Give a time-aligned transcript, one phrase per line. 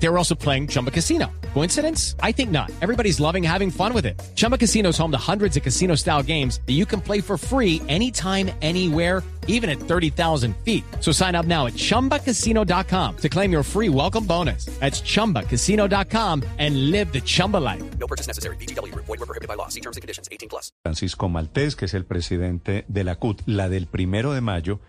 [0.00, 1.26] They were also playing Chumba Casino.
[1.54, 2.14] Coincidence?
[2.22, 2.70] I think not.
[2.80, 4.20] Everybody's loving having fun with it.
[4.36, 7.36] Chumba Casino is home to hundreds of casino style games that you can play for
[7.36, 10.84] free anytime, anywhere, even at 30,000 feet.
[11.00, 14.66] So sign up now at chumbacasino.com to claim your free welcome bonus.
[14.78, 17.82] That's chumbacasino.com and live the Chumba life.
[17.98, 18.56] No purchase necessary.
[18.56, 18.94] BGW.
[18.94, 19.68] Void were prohibited by law.
[19.68, 20.28] See terms and conditions.
[20.30, 20.70] 18 plus.
[20.84, 24.80] Francisco Maltés, que es el presidente de la CUT, la del primero de mayo,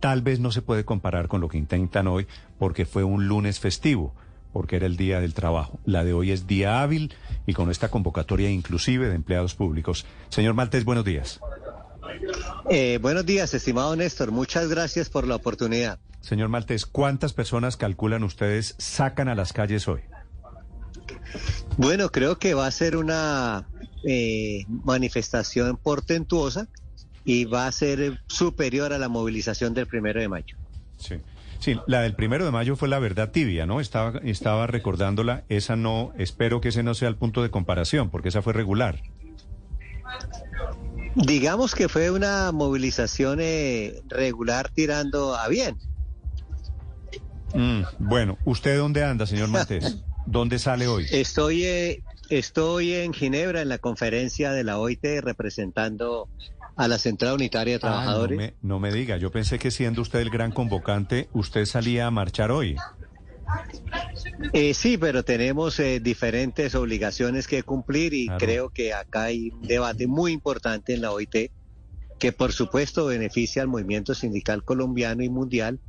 [0.00, 2.26] tal vez no se puede comparar con lo que intentan hoy
[2.58, 4.14] porque fue un lunes festivo,
[4.58, 5.78] porque era el día del trabajo.
[5.84, 7.14] La de hoy es día hábil
[7.46, 10.04] y con esta convocatoria inclusive de empleados públicos.
[10.30, 11.38] Señor Maltés, buenos días.
[12.68, 14.32] Eh, buenos días, estimado Néstor.
[14.32, 16.00] Muchas gracias por la oportunidad.
[16.22, 20.00] Señor Maltés, ¿cuántas personas calculan ustedes sacan a las calles hoy?
[21.76, 23.68] Bueno, creo que va a ser una
[24.02, 26.66] eh, manifestación portentuosa
[27.24, 30.56] y va a ser superior a la movilización del primero de mayo.
[30.96, 31.14] Sí.
[31.58, 33.80] Sí, la del primero de mayo fue la verdad tibia, ¿no?
[33.80, 38.28] Estaba, estaba recordándola, esa no, espero que ese no sea el punto de comparación, porque
[38.28, 39.02] esa fue regular.
[41.14, 45.76] Digamos que fue una movilización eh, regular tirando a bien.
[47.54, 49.98] Mm, bueno, ¿usted dónde anda, señor Maltés?
[50.26, 51.06] ¿Dónde sale hoy?
[51.10, 56.28] Estoy, eh, estoy en Ginebra en la conferencia de la OIT representando
[56.78, 58.38] a la Central Unitaria de Ah, no, Trabajadores.
[58.38, 62.10] me, no me diga, yo pensé que siendo usted el gran convocante, usted salía a
[62.10, 62.76] marchar hoy.
[64.52, 68.38] Eh, sí, pero tenemos eh, diferentes obligaciones que cumplir y Claro.
[68.38, 71.50] creo que acá hay un debate muy importante en la OIT
[72.18, 75.80] que por supuesto beneficia al movimiento sindical colombiano y mundial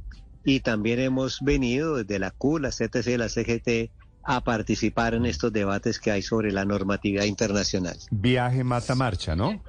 [0.45, 3.91] y también hemos venido desde la CU, la CTC y la CGT
[4.23, 7.97] a participar en estos debates que hay sobre la normatividad internacional.
[8.11, 9.61] Viaje mata marcha, ¿no?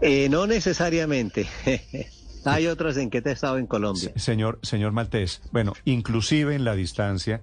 [0.00, 1.46] Eh, no necesariamente.
[2.44, 4.10] hay otras en que he estado en Colombia.
[4.14, 7.42] Se- Señor, señor Maltés, bueno, inclusive en la distancia,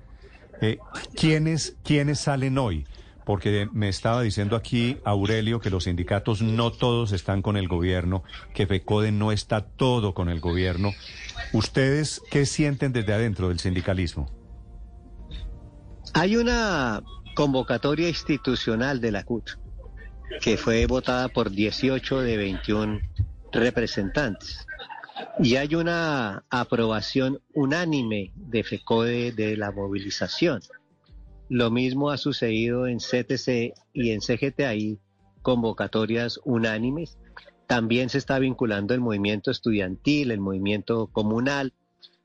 [0.61, 0.77] eh,
[1.15, 2.85] ¿quiénes, ¿quiénes salen hoy?
[3.25, 8.23] Porque me estaba diciendo aquí Aurelio que los sindicatos no todos están con el gobierno,
[8.53, 10.91] que FECODE no está todo con el gobierno.
[11.51, 14.29] ¿Ustedes qué sienten desde adentro del sindicalismo?
[16.13, 17.01] Hay una
[17.35, 19.49] convocatoria institucional de la CUT
[20.41, 22.99] que fue votada por 18 de 21
[23.51, 24.65] representantes.
[25.39, 30.61] Y hay una aprobación unánime de FECODE de la movilización.
[31.49, 34.99] Lo mismo ha sucedido en CTC y en CGT, hay
[35.41, 37.17] convocatorias unánimes.
[37.67, 41.73] También se está vinculando el movimiento estudiantil, el movimiento comunal,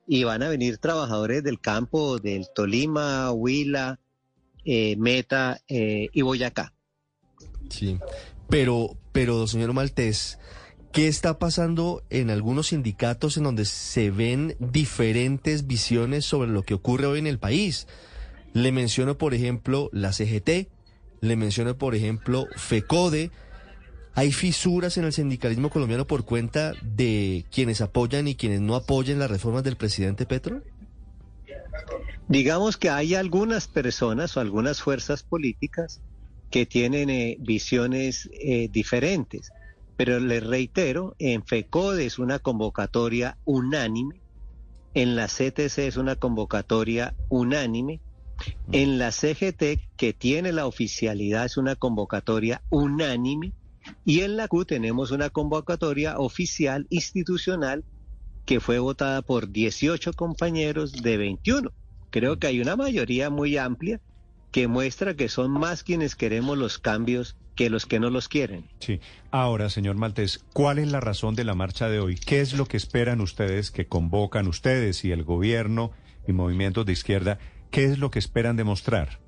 [0.06, 4.00] y van a venir trabajadores del campo, del Tolima, Huila,
[4.64, 6.74] eh, Meta eh, y Boyacá.
[7.68, 7.98] Sí,
[8.48, 10.38] pero, pero, señor Maltés,
[10.92, 16.74] ¿qué está pasando en algunos sindicatos en donde se ven diferentes visiones sobre lo que
[16.74, 17.86] ocurre hoy en el país?
[18.52, 20.68] Le menciono, por ejemplo, la CGT,
[21.20, 23.30] le menciono, por ejemplo, FECODE.
[24.14, 29.20] ¿Hay fisuras en el sindicalismo colombiano por cuenta de quienes apoyan y quienes no apoyan
[29.20, 30.62] las reformas del presidente Petro?
[32.26, 36.00] Digamos que hay algunas personas o algunas fuerzas políticas
[36.50, 39.50] que tienen eh, visiones eh, diferentes,
[39.96, 44.20] pero les reitero, en FECODE es una convocatoria unánime,
[44.94, 48.00] en la CTC es una convocatoria unánime,
[48.72, 53.52] en la CGT, que tiene la oficialidad, es una convocatoria unánime,
[54.04, 57.84] y en la Q tenemos una convocatoria oficial institucional
[58.46, 61.70] que fue votada por 18 compañeros de 21.
[62.10, 64.00] Creo que hay una mayoría muy amplia
[64.50, 68.64] que muestra que son más quienes queremos los cambios que los que no los quieren.
[68.78, 69.00] Sí.
[69.30, 72.16] Ahora, señor Maltés, ¿cuál es la razón de la marcha de hoy?
[72.16, 75.92] ¿Qué es lo que esperan ustedes, que convocan ustedes y el gobierno
[76.26, 77.38] y movimientos de izquierda?
[77.70, 79.20] ¿Qué es lo que esperan demostrar?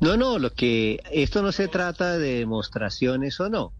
[0.00, 3.72] No, no, lo que esto no se trata de demostraciones o no.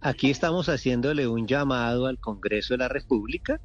[0.00, 3.60] Aquí estamos haciéndole un llamado al Congreso de la República,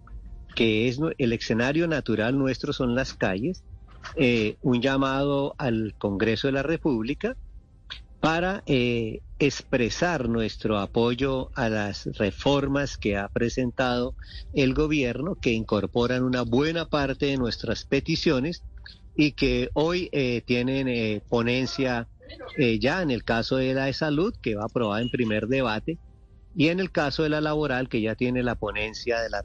[0.56, 3.64] que es el escenario natural nuestro son las calles,
[4.16, 7.36] eh, un llamado al Congreso de la República
[8.20, 14.16] para eh, expresar nuestro apoyo a las reformas que ha presentado
[14.54, 18.64] el gobierno, que incorporan una buena parte de nuestras peticiones
[19.16, 22.08] y que hoy eh, tienen eh, ponencia
[22.58, 25.98] eh, ya en el caso de la de salud, que va aprobada en primer debate,
[26.58, 29.44] y en el caso de la laboral, que ya tiene la ponencia de la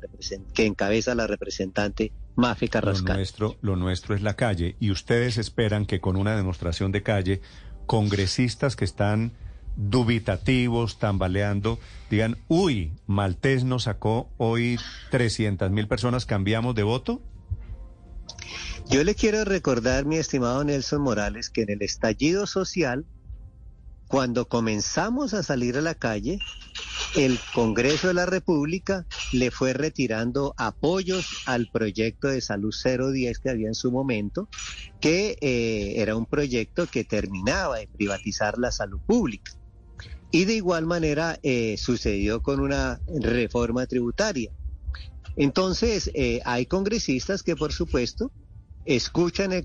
[0.55, 3.17] que encabeza la representante Mafe Lo Carrascal.
[3.17, 7.43] nuestro, lo nuestro es la calle y ustedes esperan que con una demostración de calle
[7.85, 9.33] congresistas que están
[9.77, 11.79] dubitativos, tambaleando,
[12.09, 14.79] digan, uy, Maltés nos sacó hoy
[15.11, 17.21] 300 mil personas, ¿cambiamos de voto?
[18.89, 23.05] Yo le quiero recordar, mi estimado Nelson Morales, que en el estallido social,
[24.09, 26.39] cuando comenzamos a salir a la calle,
[27.15, 33.51] el Congreso de la República le fue retirando apoyos al proyecto de Salud 010 que
[33.51, 34.49] había en su momento,
[35.01, 39.53] que eh, era un proyecto que terminaba de privatizar la salud pública.
[40.31, 44.51] Y de igual manera eh, sucedió con una reforma tributaria.
[45.37, 48.33] Entonces, eh, hay congresistas que, por supuesto,
[48.87, 49.65] escuchan el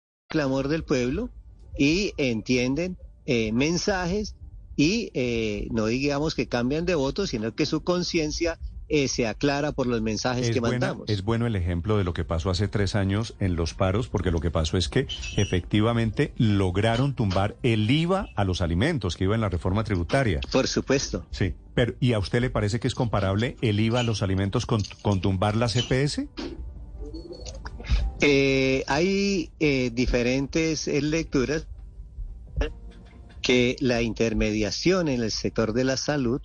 [0.31, 1.29] Clamor del pueblo
[1.77, 4.35] y entienden eh, mensajes
[4.75, 8.57] y eh, no digamos que cambian de voto, sino que su conciencia
[8.93, 11.09] eh, se aclara por los mensajes Es, que buena- mandamos.
[11.09, 14.31] es bueno el ejemplo de lo que pasó hace tres años en los paros, porque
[14.31, 15.07] lo que pasó es que
[15.37, 20.39] efectivamente lograron tumbar el IVA a los alimentos que iba en la reforma tributaria.
[20.51, 21.25] Por supuesto.
[21.31, 24.65] Sí, pero ¿y a usted le parece que es comparable el IVA a los alimentos
[24.65, 26.27] con, con tumbar la CPS?
[28.23, 31.67] Eh, hay eh, diferentes eh, lecturas
[33.41, 36.39] que la intermediación en el sector de la salud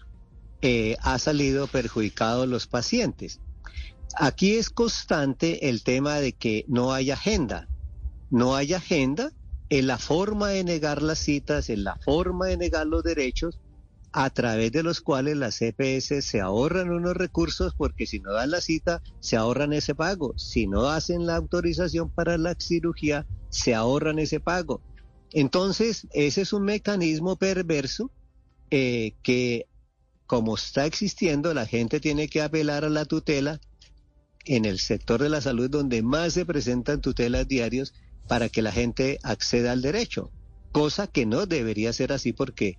[1.00, 3.40] ha salido perjudicado a los pacientes.
[4.16, 7.68] Aquí es constante el tema de que no hay agenda.
[8.30, 9.30] No hay agenda
[9.68, 13.60] en la forma de negar las citas, en la forma de negar los derechos,
[14.12, 18.50] a través de los cuales las CPS se ahorran unos recursos porque si no dan
[18.50, 20.32] la cita, se ahorran ese pago.
[20.38, 24.80] Si no hacen la autorización para la cirugía, se ahorran ese pago.
[25.32, 28.10] Entonces, ese es un mecanismo perverso
[28.70, 29.66] eh, que,
[30.26, 33.60] como está existiendo, la gente tiene que apelar a la tutela
[34.46, 37.94] en el sector de la salud donde más se presentan tutelas diarios
[38.28, 40.30] para que la gente acceda al derecho,
[40.72, 42.78] cosa que no debería ser así porque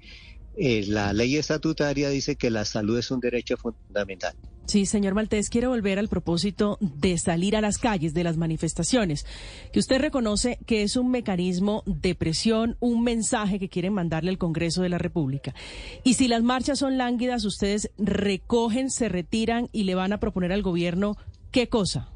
[0.58, 4.36] eh, la ley estatutaria dice que la salud es un derecho fundamental.
[4.66, 9.26] Sí, señor Maltés, quiero volver al propósito de salir a las calles, de las manifestaciones,
[9.72, 14.38] que usted reconoce que es un mecanismo de presión, un mensaje que quieren mandarle al
[14.38, 15.56] Congreso de la República.
[16.04, 20.52] Y si las marchas son lánguidas, ustedes recogen, se retiran y le van a proponer
[20.52, 21.16] al gobierno
[21.52, 22.10] qué cosa.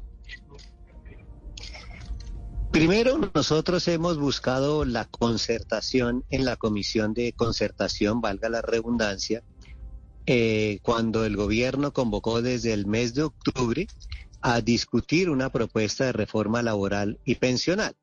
[2.72, 9.42] Primero, nosotros hemos buscado la concertación en la comisión de concertación, valga la redundancia,
[10.24, 13.86] eh, cuando el gobierno convocó desde el mes de octubre
[14.40, 17.94] a discutir una propuesta de reforma laboral y pensional.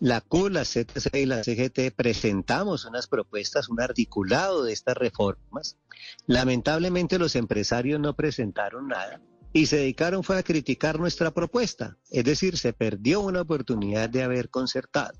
[0.00, 5.78] La CU, la CTC y la CGT presentamos unas propuestas, un articulado de estas reformas.
[6.26, 9.18] Lamentablemente los empresarios no presentaron nada
[9.52, 14.22] y se dedicaron fue a criticar nuestra propuesta, es decir, se perdió una oportunidad de
[14.22, 15.18] haber concertado.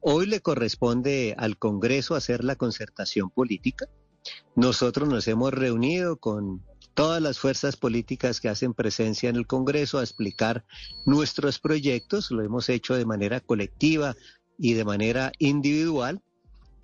[0.00, 3.86] Hoy le corresponde al Congreso hacer la concertación política.
[4.54, 9.98] Nosotros nos hemos reunido con todas las fuerzas políticas que hacen presencia en el Congreso
[9.98, 10.64] a explicar
[11.06, 14.14] nuestros proyectos, lo hemos hecho de manera colectiva
[14.58, 16.22] y de manera individual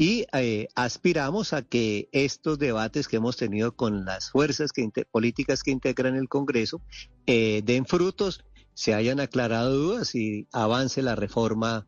[0.00, 5.62] y eh, aspiramos a que estos debates que hemos tenido con las fuerzas que políticas
[5.62, 6.80] que integran el Congreso
[7.26, 8.40] eh, den frutos,
[8.72, 11.86] se hayan aclarado dudas y avance la reforma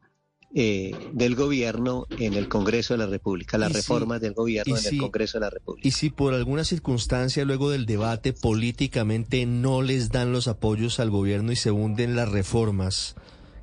[0.54, 4.83] eh, del gobierno en el Congreso de la República, las si- reformas del gobierno en
[4.83, 5.88] si- el Congreso de la República.
[5.88, 11.09] Y si por alguna circunstancia luego del debate políticamente no les dan los apoyos al
[11.09, 13.14] gobierno y se hunden las reformas,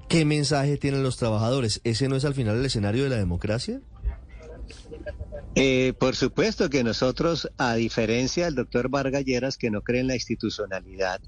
[0.07, 1.81] ¿qué mensaje tienen los trabajadores?
[1.83, 3.79] ¿Ese no es al final el escenario de la democracia?
[5.55, 10.07] Eh, por supuesto que nosotros, a diferencia del doctor Vargas Lleras, que no cree en
[10.07, 11.21] la institucionalidad,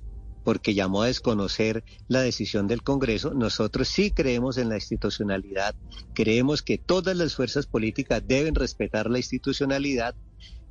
[0.43, 5.75] porque llamó a desconocer la decisión del Congreso, nosotros sí creemos en la institucionalidad,
[6.13, 10.15] creemos que todas las fuerzas políticas deben respetar la institucionalidad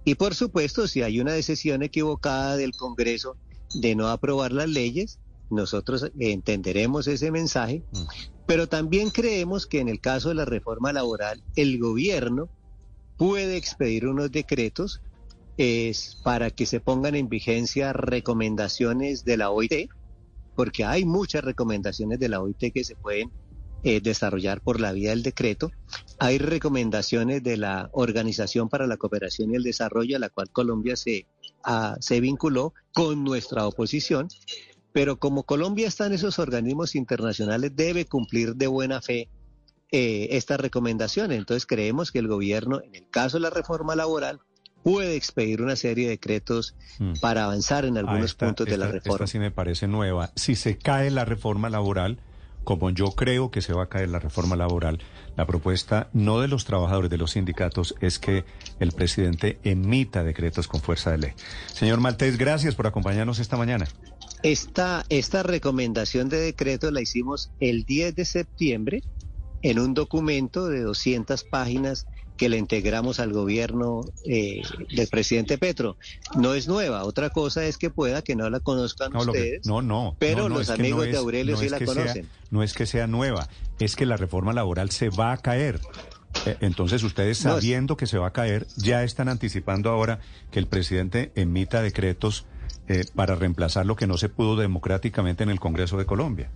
[0.05, 3.37] y por supuesto si hay una decisión equivocada del Congreso
[3.75, 7.85] de no aprobar las leyes, nosotros entenderemos ese mensaje,
[8.47, 12.49] pero también creemos que en el caso de la reforma laboral, el gobierno
[13.21, 15.03] puede expedir unos decretos
[15.59, 19.91] es para que se pongan en vigencia recomendaciones de la OIT,
[20.57, 23.31] porque hay muchas recomendaciones de la OIT que se pueden
[23.83, 25.71] eh, desarrollar por la vía del decreto.
[26.19, 30.97] Hay recomendaciones de la Organización para la Cooperación y el Desarrollo, a la cual Colombia
[30.97, 31.27] se,
[31.63, 34.29] ah, se vinculó con nuestra oposición,
[34.93, 39.29] pero como Colombia está en esos organismos internacionales, debe cumplir de buena fe
[39.93, 41.39] eh, estas recomendaciones.
[41.39, 44.41] Entonces creemos que el gobierno, en el caso de la reforma laboral,
[44.83, 47.15] puede expedir una serie de decretos Mm.
[47.21, 49.17] para avanzar en Ah, algunos esta- puntos de la reforma.
[49.17, 50.33] Esta sí me parece nueva.
[50.37, 52.19] Si se cae la reforma laboral,
[52.65, 55.01] como yo creo que se va a caer la reforma laboral,
[55.37, 58.45] la propuesta no de los trabajadores, de los sindicatos, es que
[58.81, 61.33] el presidente emita decretos con fuerza de ley.
[61.73, 63.87] Señor Maltés, gracias por acompañarnos esta mañana.
[64.43, 69.03] Esta, esta recomendación de decreto la hicimos el 10 de septiembre
[69.63, 74.63] en un documento de 200 páginas que le integramos al gobierno eh,
[74.97, 75.99] del presidente Petro.
[76.39, 79.39] No es nueva, otra cosa es que pueda que no la conozcan No, lo que-
[79.41, 80.17] ustedes, no, no.
[80.19, 82.29] pero no, no, los es amigos de Aurelio sí la sea- conocen.
[82.51, 83.49] no es que sea nueva,
[83.79, 85.81] es que la reforma laboral se va a caer.
[86.47, 90.67] Eh, Entonces ustedes sabiendo que se va a caer, ya están anticipando ahora que el
[90.67, 92.47] presidente emita decretos
[92.89, 96.51] eh, para reemplazar lo que no se pudo democráticamente en el Congreso de Colombia.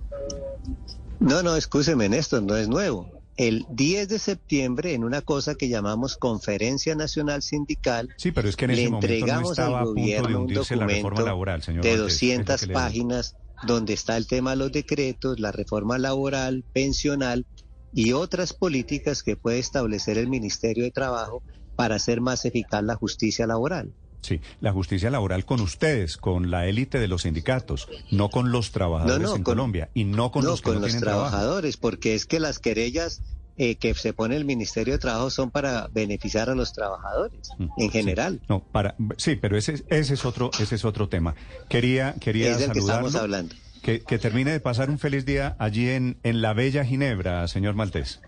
[1.20, 3.10] No, no, escúcheme, Néstor, no es nuevo.
[3.36, 8.56] El 10 de septiembre, en una cosa que llamamos Conferencia Nacional Sindical, Sí, pero es
[8.56, 12.22] que en le ese entregamos al gobierno un la documento laboral, señor de Valdés, es
[12.22, 12.80] lo 200 que le digo.
[12.80, 17.46] páginas donde está el tema de los decretos, la reforma laboral, pensional
[17.92, 21.42] y otras políticas que puede establecer el Ministerio de Trabajo
[21.76, 23.92] para hacer más eficaz la justicia laboral.
[24.24, 28.72] Sí, la justicia laboral con ustedes, con la élite de los sindicatos, no con los
[28.72, 30.88] trabajadores No, no, en con- Colombia y no con no, los que con no los
[30.90, 31.28] tienen trabajo.
[31.30, 33.20] trabajadores, porque es que las querellas
[33.56, 37.66] eh, que se pone el Ministerio de Trabajo son para beneficiar a los trabajadores Mm,
[37.76, 38.40] en general.
[38.48, 41.34] No, para, sí, pero ese, ese es otro, ese es otro tema.
[41.68, 43.06] Quería, quería Es del que saludarlo.
[43.08, 43.54] estamos hablando.
[43.82, 47.74] Que, que termine de pasar un feliz día allí en, en la bella Ginebra, señor
[47.74, 48.20] Maltés.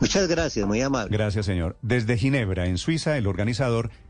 [0.00, 1.10] Muchas gracias, muy amable.
[1.16, 1.76] Gracias, señor.
[1.82, 3.90] Desde Ginebra, en Suiza, el organizador